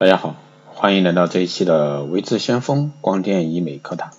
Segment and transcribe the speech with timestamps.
[0.00, 0.34] 大家好，
[0.64, 4.12] 欢迎来到这一期的微智先锋光电医美课堂。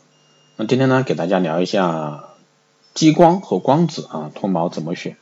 [0.56, 2.26] 那今天呢，给大家聊一下
[2.94, 5.18] 激光和光子啊脱毛怎么选。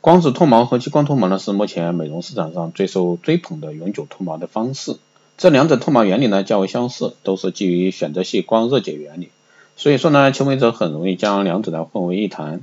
[0.00, 4.96] 光子脱毛和激光脱毛呢，是目前美容市场上最受追捧的永久脱毛的方式。
[5.36, 9.28] 这两者脱毛原理呢较为相似，都是基于选择性光热解原理。
[9.76, 12.62] 所以说呢，求美者很容易将两者呢混为一谈，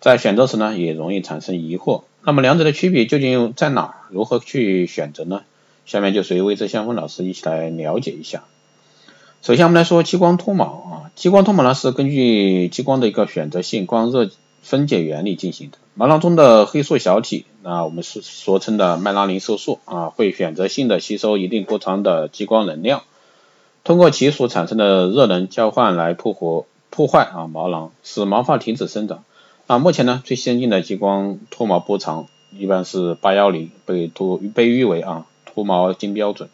[0.00, 2.02] 在选择时呢也容易产生疑惑。
[2.24, 3.94] 那么两者的区别究竟在哪？
[4.10, 5.42] 如何去选择呢？
[5.86, 8.44] 下面就随微智相锋老师一起来了解一下。
[9.42, 14.30] 首先我们来说激光脱毛啊，激光脱毛呢是根据激光的一个选择性光热
[14.62, 15.76] 分解原理进行的。
[15.92, 23.02] 毛囊中的黑素小体，那我们是俗称的麦拉宁色素啊，会选择性的吸收一定波长的激光能量，
[23.84, 29.24] 通过其所产生的热能交换来破活破坏啊毛囊，使毛发停止生长。
[29.66, 32.26] 啊，目前呢最先进的激光脱毛波长
[32.58, 35.26] 一般是八幺零，被脱被誉为啊。
[35.54, 36.48] 脱毛金标准。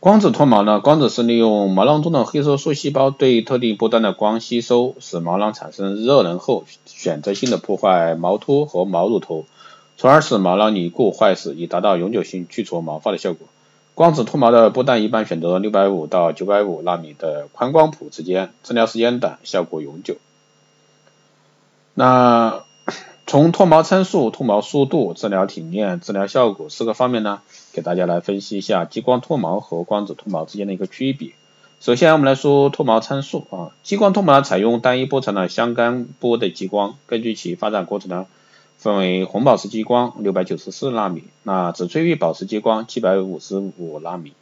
[0.00, 0.80] 光子脱毛呢？
[0.80, 9.46] 光子是利用毛囊中的黑色素细胞对特定波段的光吸收，使毛囊产生热能后，选择性的破坏毛托和毛乳头，
[9.96, 13.48] 从而使毛囊凝固坏死，以达到永久性去除毛发的效果。
[13.94, 20.16] 光子脱毛的波段一般选择六百五到九百五纳米的宽光谱之间，治疗时间短，效果永久。
[21.94, 22.63] 那
[23.26, 27.40] 从脱毛参数、脱毛速度、治疗体验、治疗效果四个方面呢，
[27.72, 31.30] 给大家来分析一下激光脱毛和光子脱毛之间的一个区别。
[31.80, 38.26] 首先我们来说脱毛参数啊，激光脱毛采用单一波长的相干波的激光，根据其发展过程呢，
[38.76, 44.34] 分为红宝石激光六百九十四纳米，那紫翠玉宝石激光七百五十五纳米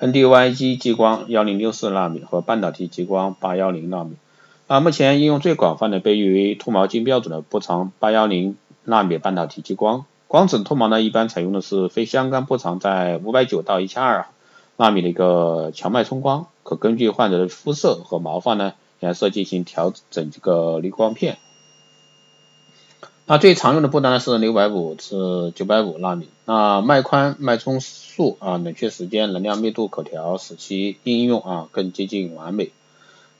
[0.00, 4.16] ，NDYG 激光幺零六四纳米和半导体激光八幺零纳米。
[4.66, 14.26] 啊，目前应用最广泛的被誉为脱毛金标准的波长八幺零纳米半导体激光，光子脱毛呢一般采用的是非相干波长在五百九到一千二
[14.76, 21.38] 纳米的一个强脉冲光，可根据患者的肤色和毛发呢颜色进行调整这个滤光片。
[23.26, 32.72] 那最常用的波段呢是六百五至九百五纳米，那脉宽、脉冲数啊、冷却时间、能量密度可调，使其应用啊更接近完美。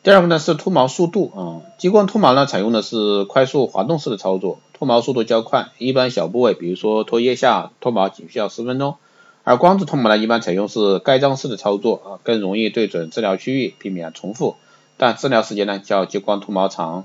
[0.06, 8.94] 第二个呢是脱毛速度啊，激光脱毛呢采用的是快速滑动式的操作，脱毛速度较快，一般小部位，比如说脱腋下脱毛仅需要十分钟，
[9.42, 14.54] 而光子脱毛呢一般采用是盖章式的操作啊，更容易对准治疗区域，避免重复，
[14.96, 17.04] 但治疗时间呢较激光脱毛长。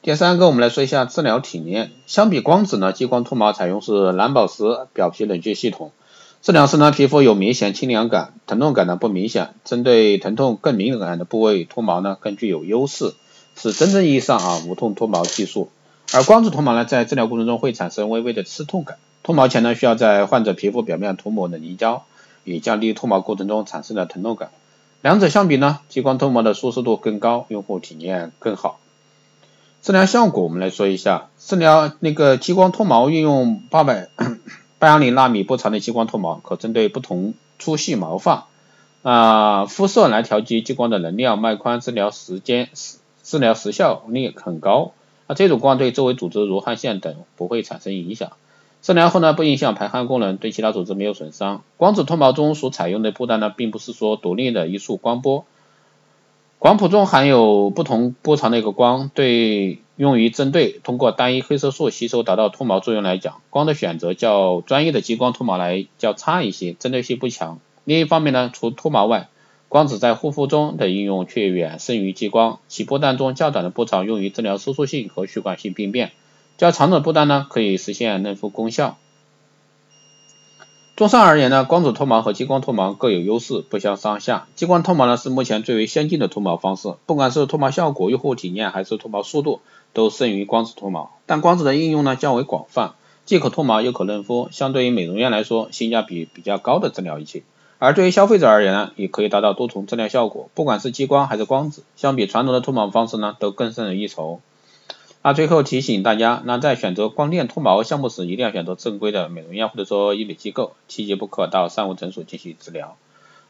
[0.00, 4.64] 第三个我们来说一下治疗体验，相比光子呢，激光脱毛采用是蓝宝石
[4.94, 5.92] 表皮冷却系统。
[6.40, 9.54] 治疗时呢，皮肤有明显清凉感，疼痛感呢不明显。
[9.64, 13.12] 针对疼痛更敏感的部位脱毛呢更具有优势，
[13.56, 15.68] 是真正意义上啊无痛脱毛技术。
[16.14, 18.98] 而光子脱毛呢，在治疗过程中会产生微微的刺痛感。
[19.24, 22.04] 脱毛前呢，需要在患者皮肤表面涂抹冷凝胶，
[22.44, 24.50] 以降低脱毛过程中产生的疼痛感。
[25.02, 28.78] 两者相比呢，激光脱毛的舒适度更高，用户体验更好。
[29.82, 34.08] 治疗效果我们来说一下，治疗那个激光脱毛运用八百。
[34.78, 38.46] 八幺零纳米波长的激光脱毛可针对不同粗细毛发
[39.02, 42.68] 啊肤色来调节激光的能量、脉宽，治疗时间、
[43.22, 44.92] 治疗时效率很高。
[45.26, 48.32] 那这种光对周围组织如汗腺等不会产生影响。
[48.80, 51.62] 治疗后呢不影响排汗功能，对其他组织没有损伤。
[51.76, 55.44] 光子脱毛中所采用的波段呢并不是说独立的一束光波。
[56.60, 67.58] 光谱中含有不同波长的一个光，对用于针对通过单一黑色素吸收达到脱毛作用来讲，光的选择较专业的激光脱毛来较差一些，针对性不强。
[67.82, 69.28] 另一方面呢，除脱毛外，
[69.68, 76.12] 光子在护肤中的应用却远胜于激光，其波段中较短的波长用于治疗收缩性和血管性病变，
[76.58, 78.98] 较长的波段呢可以实现嫩肤功效。
[80.96, 84.48] 综上而言呢，光子脱毛和激光脱毛各有优势，不相上下。
[84.56, 89.60] 激光脱毛呢是目前最为先进的脱毛方式，不管是脱毛效果、用户体验还是脱毛速度，
[89.92, 91.10] 都胜于光子脱毛。
[91.26, 92.94] 但光子的应用呢较为广泛，
[93.24, 97.44] 既可脱毛又可嫩肤，相对于美容院来说，性价比比较高的治疗仪器。
[97.78, 104.40] 而对于消费者而言呢，也可以达到多重治疗效果，不管是激光还是光子，相比传统的脱毛方式呢，都更胜一筹。
[105.22, 112.96] 那最后提醒大家，那在选择光电脱毛项目时，一定要选择正规的美容院或者说医美机构，切记不可到三无诊所进行治疗。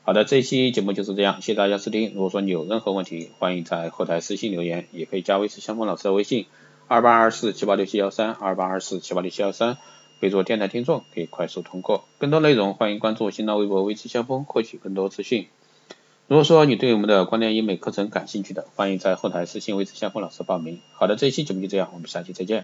[0.09, 2.15] 好的，这一期节目就是这样，谢谢大家收听。
[2.15, 6.47] 如果说你有任何问题，欢迎在后台私信留言，也可以加微信相锋老师的微信
[6.87, 9.77] 二八二四七八六七幺三二八二四七八六七幺三，
[10.19, 12.07] 备注电台听众，可以快速通过。
[12.17, 15.49] 更多内容欢迎关注新浪微博微信相锋，获取更多资讯。
[16.27, 20.81] 如果说你对我们的光电医美课程感兴趣的，欢迎在后台私信微信相锋老师报名。
[20.95, 22.57] 好的，这一期节目就这样，我们下期再见。